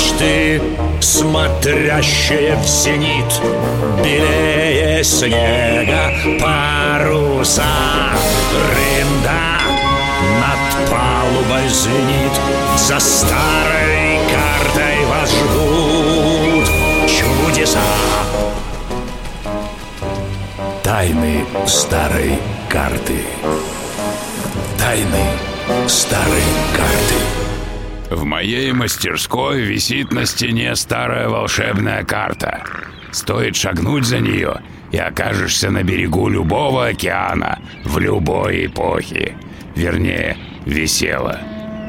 Мачты, 0.00 0.62
смотрящие 1.00 2.56
в 2.56 2.66
зенит 2.66 3.40
Белее 4.02 5.04
снега 5.04 6.10
паруса 6.40 7.64
Рында 8.72 9.60
над 10.40 10.90
палубой 10.90 11.68
звенит 11.68 12.32
За 12.78 12.98
старой 12.98 14.20
картой 14.30 15.04
вас 15.06 15.30
ждут 15.30 16.66
чудеса. 17.06 17.78
Тайны 20.82 21.44
старой 21.66 22.38
карты. 22.70 23.22
Тайны 24.78 25.26
старой 25.86 26.42
карты 26.74 27.39
В 28.10 28.24
моей 28.24 28.72
мастерской 28.72 29.60
висит 29.60 30.12
на 30.12 30.26
стене 30.26 30.74
старая 30.74 31.28
волшебная 31.28 32.02
карта. 32.02 32.64
Стоит 33.12 33.54
шагнуть 33.54 34.04
за 34.04 34.18
нее, 34.18 34.60
и 34.90 34.98
окажешься 34.98 35.70
на 35.70 35.84
берегу 35.84 36.28
любого 36.28 36.88
океана 36.88 37.60
в 37.84 37.98
любой 38.00 38.66
эпохе. 38.66 39.36
Вернее, 39.76 40.36
висела. 40.66 41.38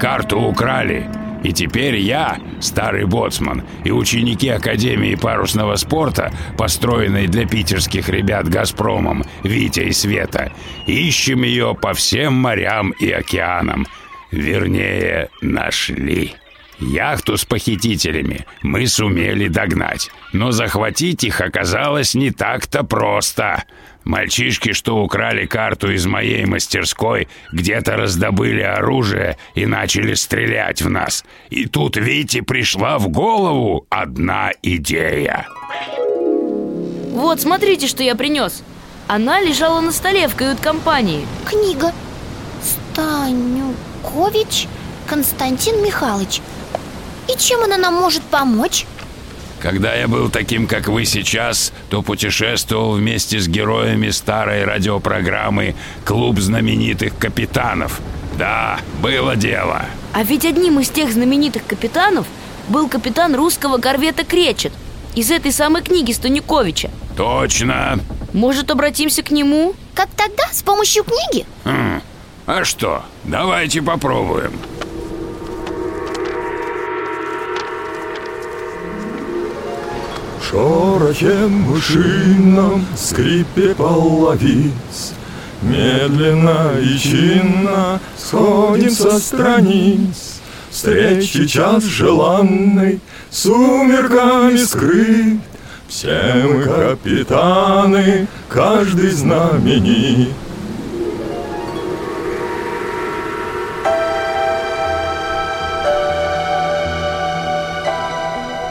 Карту 0.00 0.40
украли, 0.40 1.06
и 1.44 1.52
теперь 1.52 1.96
я, 1.96 2.38
старый 2.60 3.04
боцман, 3.04 3.62
и 3.84 3.90
ученики 3.90 4.48
Академии 4.48 5.16
парусного 5.16 5.76
спорта, 5.76 6.32
построенной 6.56 7.26
для 7.26 7.46
питерских 7.46 8.08
ребят 8.08 8.48
«Газпромом», 8.48 9.24
Витя 9.42 9.80
и 9.80 9.92
Света, 9.92 10.50
ищем 10.86 11.42
ее 11.42 11.76
по 11.80 11.92
всем 11.92 12.32
морям 12.32 12.90
и 12.92 13.10
океанам. 13.10 13.86
Вернее, 14.30 15.28
нашли. 15.40 16.34
Яхту 16.78 17.38
с 17.38 17.44
похитителями 17.44 18.46
мы 18.62 18.86
сумели 18.86 19.48
догнать, 19.48 20.10
но 20.32 20.50
захватить 20.50 21.24
их 21.24 21.40
оказалось 21.40 22.14
не 22.14 22.30
так-то 22.30 22.84
просто. 22.84 23.64
Мальчишки, 24.04 24.72
что 24.72 25.02
украли 25.02 25.46
карту 25.46 25.90
из 25.90 26.06
моей 26.06 26.44
мастерской, 26.44 27.28
где-то 27.50 27.96
раздобыли 27.96 28.60
оружие 28.60 29.36
и 29.54 29.66
начали 29.66 30.14
стрелять 30.14 30.82
в 30.82 30.90
нас. 30.90 31.24
И 31.48 31.66
тут 31.66 31.96
Вите 31.96 32.42
пришла 32.42 32.98
в 32.98 33.08
голову 33.08 33.86
одна 33.88 34.52
идея. 34.62 35.48
Вот, 37.10 37.40
смотрите, 37.40 37.88
что 37.88 38.02
я 38.02 38.14
принес. 38.14 38.62
Она 39.08 39.40
лежала 39.40 39.80
на 39.80 39.92
столе 39.92 40.28
в 40.28 40.36
кают-компании. 40.36 41.26
Книга 41.48 41.92
Станюкович 42.96 44.68
Константин 45.06 45.82
Михайлович 45.84 46.40
И 47.28 47.36
чем 47.36 47.62
она 47.62 47.76
нам 47.76 47.92
может 47.92 48.22
помочь? 48.22 48.86
Когда 49.60 49.94
я 49.94 50.08
был 50.08 50.30
таким, 50.30 50.66
как 50.66 50.88
вы 50.88 51.04
сейчас, 51.04 51.74
то 51.90 52.00
путешествовал 52.00 52.92
вместе 52.92 53.38
с 53.38 53.48
героями 53.48 54.08
старой 54.08 54.64
радиопрограммы 54.64 55.74
«Клуб 56.06 56.38
знаменитых 56.40 57.18
капитанов». 57.18 58.00
Да, 58.38 58.78
было 59.02 59.36
дело. 59.36 59.82
А 60.14 60.22
ведь 60.22 60.46
одним 60.46 60.80
из 60.80 60.88
тех 60.88 61.12
знаменитых 61.12 61.66
капитанов 61.66 62.26
был 62.68 62.88
капитан 62.88 63.34
русского 63.34 63.76
корвета 63.76 64.24
«Кречет» 64.24 64.72
из 65.14 65.30
этой 65.30 65.52
самой 65.52 65.82
книги 65.82 66.12
Станюковича. 66.12 66.90
Точно. 67.14 67.98
Может, 68.32 68.70
обратимся 68.70 69.22
к 69.22 69.30
нему? 69.30 69.74
Как 69.94 70.08
тогда? 70.16 70.44
С 70.50 70.62
помощью 70.62 71.04
книги? 71.04 71.44
Хм. 71.64 72.00
А 72.46 72.64
что? 72.64 73.02
Давайте 73.24 73.82
попробуем. 73.82 74.52
шорохе 80.48 81.34
мышином, 81.48 82.86
скрипе 82.96 83.74
половиц 83.74 85.12
Медленно 85.60 86.70
и 86.80 86.96
чинно 86.96 88.00
сходим 88.16 88.90
со 88.90 89.18
страниц 89.18 90.40
Встречи 90.70 91.46
час 91.46 91.82
желанный, 91.82 93.00
сумерками 93.28 94.56
скрыт 94.58 95.40
Все 95.88 96.44
мы 96.48 96.62
капитаны, 96.62 98.28
каждый 98.48 99.10
знаменит 99.10 100.28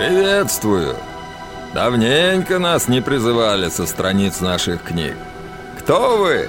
Приветствую! 0.00 0.96
Давненько 1.74 2.58
нас 2.58 2.88
не 2.88 3.02
призывали 3.02 3.68
со 3.68 3.84
страниц 3.84 4.40
наших 4.40 4.82
книг. 4.82 5.14
Кто 5.78 6.16
вы? 6.16 6.48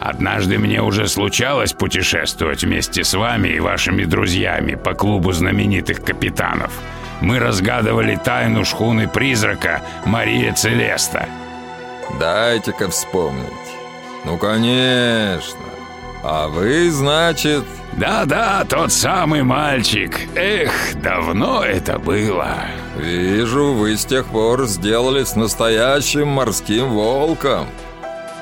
Однажды 0.00 0.58
мне 0.58 0.80
уже 0.80 1.08
случалось 1.08 1.72
путешествовать 1.72 2.62
вместе 2.62 3.02
с 3.02 3.12
вами 3.14 3.48
и 3.48 3.58
вашими 3.58 4.04
друзьями 4.04 4.76
по 4.76 4.94
клубу 4.94 5.32
знаменитых 5.32 6.04
капитанов. 6.04 6.70
Мы 7.20 7.40
разгадывали 7.40 8.14
тайну 8.14 8.64
шхуны 8.64 9.08
призрака 9.08 9.82
Мария 10.04 10.52
Целеста. 10.52 11.28
Дайте-ка 12.20 12.90
вспомнить. 12.90 13.48
Ну, 14.24 14.38
конечно. 14.38 15.58
А 16.22 16.46
вы, 16.46 16.92
значит... 16.92 17.64
Да-да, 17.94 18.64
тот 18.68 18.92
самый 18.92 19.42
мальчик. 19.42 20.16
Эх, 20.36 20.72
давно 21.02 21.64
это 21.64 21.98
было. 21.98 22.56
Вижу, 22.96 23.72
вы 23.72 23.96
с 23.96 24.04
тех 24.04 24.26
пор 24.26 24.66
сделались 24.66 25.34
настоящим 25.36 26.28
морским 26.28 26.90
волком. 26.90 27.66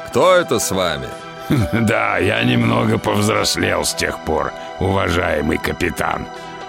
Кто 0.09 0.35
это 0.35 0.59
с 0.59 0.71
вами? 0.71 1.09
Да, 1.73 2.19
я 2.19 2.43
немного 2.45 2.99
повзрослел 2.99 3.85
с 3.85 3.95
тех 3.95 4.19
пор, 4.25 4.53
уважаемый 4.79 5.59
капитан. 5.59 6.27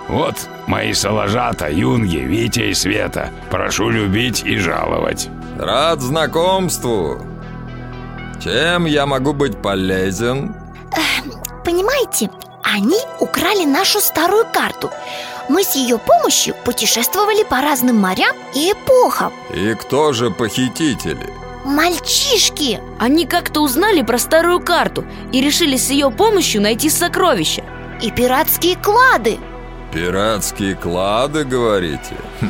Вот 0.08 0.36
мои 0.68 0.94
соложата, 0.94 1.70
юнги, 1.70 2.18
Витя 2.18 2.70
и 2.70 2.74
Света. 2.74 3.30
Прошу 3.50 3.90
любить 3.90 4.44
и 4.44 4.58
жаловать. 4.58 5.30
Рад 5.58 6.02
знакомству. 6.02 7.22
Чем 8.44 8.86
я 8.86 9.06
могу 9.06 9.34
быть 9.34 9.62
полезен? 9.62 10.56
Понимаете, 11.64 12.30
они 12.64 13.00
украли 13.20 13.66
нашу 13.66 14.00
старую 14.00 14.46
карту 14.52 14.90
Мы 15.50 15.64
с 15.64 15.76
ее 15.76 15.98
помощью 15.98 16.56
путешествовали 16.64 17.44
по 17.44 17.62
разным 17.62 17.98
морям 17.98 18.36
и 18.54 18.72
эпохам 18.72 19.34
И 19.54 19.74
кто 19.76 20.14
же 20.14 20.32
похитители? 20.32 21.30
Мальчишки! 21.66 22.80
Они 23.00 23.26
как-то 23.26 23.62
узнали 23.62 24.02
про 24.02 24.18
старую 24.18 24.60
карту 24.62 25.06
и 25.32 25.42
решили 25.42 25.78
с 25.78 25.90
ее 25.90 26.12
помощью 26.12 26.62
найти 26.62 26.90
сокровища 26.90 27.64
И 28.02 28.12
пиратские 28.12 28.76
клады 28.78 29.38
Пиратские 29.94 30.76
клады, 30.76 31.44
говорите? 31.44 32.16
Хм, 32.42 32.50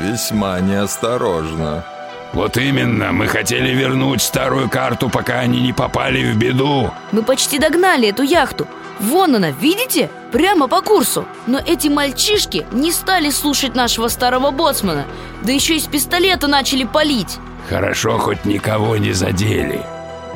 Весьма 0.00 0.60
неосторожно 0.60 1.84
Вот 2.32 2.56
именно, 2.56 3.12
мы 3.12 3.26
хотели 3.28 3.70
вернуть 3.74 4.22
старую 4.22 4.68
карту, 4.68 5.08
пока 5.08 5.40
они 5.40 5.60
не 5.60 5.72
попали 5.72 6.30
в 6.32 6.36
беду. 6.36 6.90
Мы 7.12 7.22
почти 7.22 7.58
догнали 7.58 8.08
эту 8.08 8.22
яхту 8.22 8.66
Вон 9.00 9.34
она, 9.34 9.50
видите? 9.50 10.10
Прямо 10.30 10.68
по 10.68 10.82
курсу. 10.82 11.26
Но 11.46 11.58
эти 11.58 11.88
мальчишки 11.88 12.66
не 12.70 12.92
стали 12.92 13.30
слушать 13.30 13.74
нашего 13.74 14.08
старого 14.08 14.50
боцмана. 14.50 15.06
Да 15.42 15.52
еще 15.52 15.76
из 15.76 15.86
пистолета 15.86 16.46
начали 16.46 16.84
палить. 16.84 17.38
Хорошо, 17.68 18.18
хоть 18.18 18.44
никого 18.44 18.98
не 18.98 19.12
задели. 19.12 19.84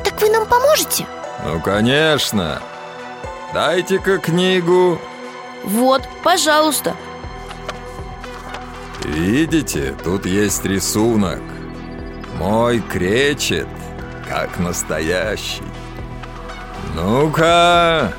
Так 0.03 0.19
вы 0.19 0.29
нам 0.29 0.45
поможете? 0.47 1.05
Ну, 1.45 1.61
конечно. 1.61 2.59
Дайте-ка 3.53 4.17
книгу. 4.17 4.99
Вот, 5.63 6.01
пожалуйста. 6.23 6.95
Видите, 9.03 9.95
тут 10.03 10.25
есть 10.25 10.65
рисунок. 10.65 11.41
Мой 12.39 12.79
кречет, 12.79 13.67
как 14.27 14.57
настоящий. 14.57 15.63
Ну-ка 16.95 18.11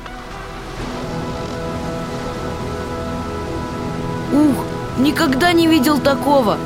Ух, 4.31 4.65
Никогда 4.97 5.53
не 5.53 5.67
видел 5.67 5.99
такого 5.99 6.57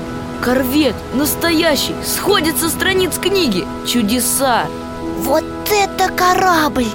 Корвет, 0.41 0.95
настоящий, 1.13 1.95
сходит 2.03 2.57
со 2.57 2.69
страниц 2.69 3.17
книги 3.17 3.65
Чудеса 3.85 4.65
Вот 5.19 5.43
это 5.69 6.09
корабль! 6.09 6.87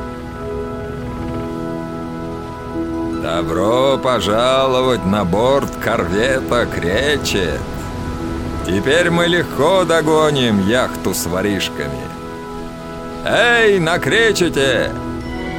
Добро 3.23 3.99
пожаловать 3.99 5.05
на 5.05 5.25
борт 5.25 5.75
корвета 5.83 6.65
«Кречет». 6.67 7.61
Теперь 8.67 9.11
мы 9.11 9.27
легко 9.27 9.85
догоним 9.85 10.65
яхту 10.67 11.13
с 11.13 11.27
воришками. 11.27 12.07
Эй, 13.25 13.79
на 13.81 13.99
кречете! 13.99 14.93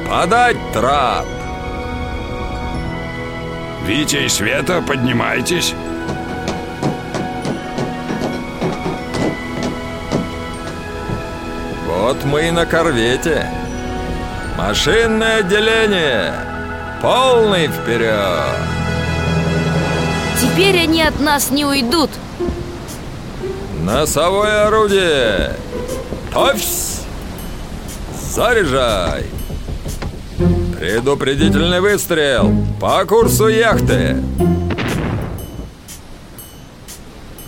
Подать 0.08 0.56
трап! 0.72 1.26
Витя 3.88 4.26
и 4.26 4.28
Света, 4.28 4.84
поднимайтесь. 4.86 5.72
Вот 11.86 12.22
мы 12.26 12.48
и 12.48 12.50
на 12.50 12.66
корвете. 12.66 13.50
Машинное 14.58 15.38
отделение 15.38 16.34
Полный 17.00 17.68
вперед. 17.68 18.58
Теперь 20.38 20.82
они 20.82 21.00
от 21.02 21.18
нас 21.20 21.50
не 21.50 21.64
уйдут. 21.64 22.10
Носовое 23.80 24.66
орудие. 24.66 25.56
Товсь 26.30 27.00
Заряжай 28.34 29.37
Предупредительный 30.78 31.80
выстрел. 31.80 32.52
По 32.80 33.04
курсу 33.04 33.48
яхты. 33.48 34.16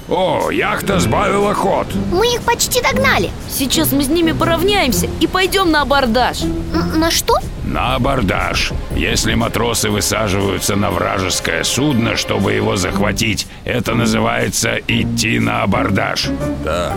О, 0.08 0.50
яхта 0.50 0.98
сбавила 0.98 1.54
ход. 1.54 1.86
Мы 2.10 2.34
их 2.34 2.42
почти 2.42 2.82
догнали. 2.82 3.30
Сейчас 3.48 3.92
мы 3.92 4.02
с 4.02 4.08
ними 4.08 4.32
поравняемся 4.32 5.08
и 5.20 5.28
пойдем 5.28 5.70
на 5.70 5.82
абордаж. 5.82 6.42
Н- 6.42 6.98
На 6.98 7.12
что? 7.12 7.34
На 7.64 7.94
абордаж. 7.94 8.72
Если 8.96 9.34
матросы 9.34 9.90
высаживаются 9.90 10.74
на 10.74 10.90
вражеское 10.90 11.62
судно, 11.62 12.16
чтобы 12.16 12.52
его 12.52 12.74
захватить 12.74 13.46
Это 13.64 13.94
называется 13.94 14.74
идти 14.88 15.38
на 15.38 15.62
абордаж. 15.62 16.26
Так, 16.64 16.94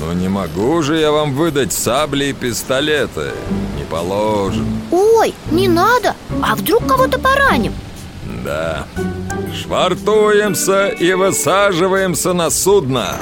ну 0.00 0.12
не 0.14 0.26
могу 0.28 0.82
же 0.82 0.96
я 0.98 1.12
вам 1.12 1.32
выдать 1.34 1.72
сабли 1.72 2.24
и 2.26 2.32
пистолеты 2.32 3.30
положено 3.90 4.66
Ой, 4.90 5.34
не 5.50 5.68
надо 5.68 6.14
А 6.42 6.54
вдруг 6.54 6.86
кого-то 6.86 7.18
пораним? 7.18 7.72
Да. 8.44 8.86
Швартуемся 9.54 10.88
и 10.88 11.12
высаживаемся 11.14 12.32
на 12.32 12.50
судно. 12.50 13.16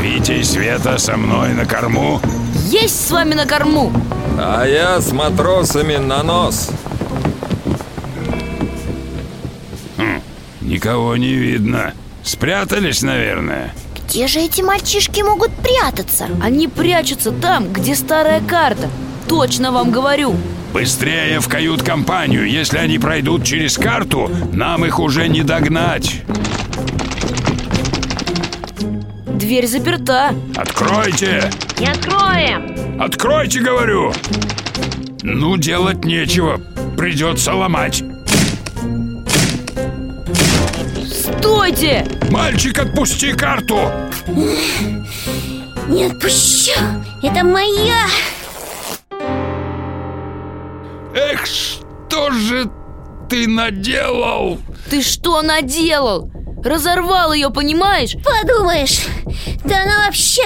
Витя 0.00 0.32
и 0.32 0.44
Света 0.44 0.98
со 0.98 1.16
мной 1.16 1.54
на 1.54 1.64
корму. 1.66 2.20
Есть 2.68 3.08
с 3.08 3.10
вами 3.10 3.34
на 3.34 3.46
корму. 3.46 3.92
А 4.38 4.64
я 4.64 5.00
с 5.00 5.12
матросами 5.12 5.96
на 5.96 6.22
нос. 6.22 6.70
Никого 10.60 11.16
не 11.16 11.32
видно. 11.32 11.92
Спрятались, 12.22 13.02
наверное 13.02 13.72
Где 14.16 14.28
же 14.28 14.40
эти 14.40 14.62
мальчишки 14.62 15.20
могут 15.20 15.50
прятаться? 15.56 16.26
Они 16.42 16.68
прячутся 16.68 17.32
там, 17.32 17.70
где 17.70 17.94
старая 17.94 18.40
карта. 18.40 18.88
Точно 19.28 19.72
вам 19.72 19.90
говорю. 19.90 20.34
Быстрее 20.72 21.38
в 21.40 21.48
кают-компанию. 21.48 22.48
Если 22.50 22.78
они 22.78 22.98
пройдут 22.98 23.44
через 23.44 23.76
карту 23.76 24.30
Нам 24.54 24.86
их 24.86 25.00
уже 25.00 25.28
не 25.28 25.42
догнать. 25.42 26.22
Дверь 29.26 29.66
заперта. 29.66 30.30
Откройте! 30.56 31.50
Не 31.78 31.88
откроем. 31.88 32.98
Откройте, 32.98 33.60
говорю! 33.60 34.14
Ну, 35.20 35.58
делать 35.58 36.06
нечего. 36.06 36.58
Придется 36.96 37.52
ломать 37.52 38.02
Стойте! 41.46 42.04
Мальчик, 42.28 42.76
отпусти 42.76 43.32
карту! 43.32 43.78
Не 45.86 46.06
отпущу 46.06 46.72
Это 47.22 47.44
моя 47.44 48.04
Эх, 51.14 51.46
что 51.46 52.32
же 52.32 52.68
ты 53.30 53.46
наделал? 53.46 54.58
Ты 54.90 55.02
что 55.02 55.40
наделал? 55.42 56.32
Разорвал 56.64 57.32
ее, 57.32 57.50
понимаешь? 57.50 58.16
Подумаешь 58.24 59.06
Да 59.64 59.82
она 59.82 60.06
вообще 60.06 60.42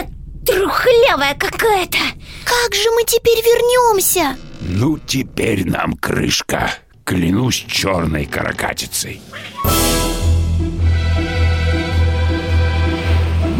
трухлявая 0.47 1.35
какая-то 1.35 1.99
Как 2.44 2.75
же 2.75 2.91
мы 2.91 3.05
теперь 3.05 3.38
вернемся? 3.38 4.37
Ну, 4.61 4.99
теперь 4.99 5.67
нам 5.67 5.94
крышка 5.94 6.70
Клянусь 7.05 7.64
черной 7.67 8.26
каракатицей 8.26 9.23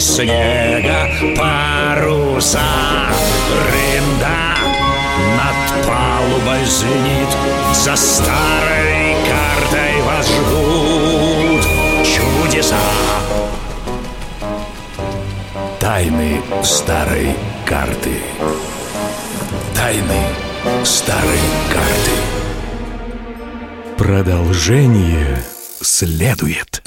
Снега 0.00 1.08
паруса 1.36 2.60
Рында 3.70 4.56
над 5.36 5.86
палубой 5.86 6.64
звенит 6.64 7.28
За 7.74 7.94
старой 7.96 9.16
картой 9.28 10.02
вас 10.02 10.26
ждут 10.28 11.62
чудеса. 12.04 12.76
Тайны 15.78 16.40
старой 16.62 17.34
карты. 17.66 18.16
Тайны 19.74 20.22
старой 20.84 21.40
карты. 21.72 22.16
Продолжение 23.96 25.42
следует. 25.80 26.82